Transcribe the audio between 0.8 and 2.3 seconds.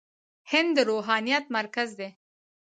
روحانيت مرکز دی.